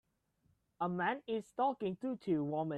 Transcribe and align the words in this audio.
A 0.79 0.89
man 0.89 1.21
is 1.27 1.51
talking 1.55 1.95
to 1.97 2.15
two 2.15 2.43
women. 2.43 2.69